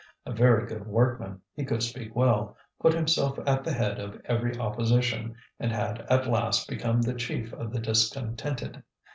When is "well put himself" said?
2.15-3.37